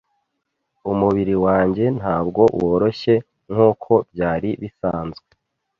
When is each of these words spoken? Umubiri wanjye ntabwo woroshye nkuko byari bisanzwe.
Umubiri 0.91 1.35
wanjye 1.45 1.85
ntabwo 1.99 2.41
woroshye 2.59 3.15
nkuko 3.51 3.91
byari 4.13 4.49
bisanzwe. 4.61 5.27